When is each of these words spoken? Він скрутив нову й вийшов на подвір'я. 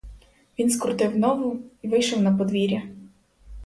Він 0.59 0.69
скрутив 0.69 1.17
нову 1.17 1.59
й 1.83 1.87
вийшов 1.87 2.21
на 2.21 2.31
подвір'я. 2.35 2.83